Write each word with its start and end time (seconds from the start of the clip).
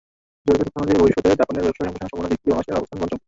জরিপের 0.47 0.69
তথ্য 0.73 0.79
অনুযায়ী, 0.83 1.01
ভবিষ্যতে 1.01 1.39
জাপানের 1.41 1.63
ব্যবসা 1.65 1.81
সম্প্রসারণের 1.85 1.99
সম্ভাবনার 2.09 2.29
দিক 2.31 2.37
থেকে 2.41 2.45
বাংলাদেশের 2.51 2.77
অবস্থান 2.79 2.97
পঞ্চম। 3.01 3.17